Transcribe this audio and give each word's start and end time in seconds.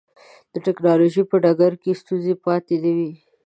د 0.53 0.55
ټکنالوجۍ 0.65 1.23
په 1.31 1.35
ډګر 1.43 1.73
کې 1.81 1.99
ستونزه 2.01 2.33
پاتې 2.45 2.75
نه 2.83 2.91
وي. 2.97 3.11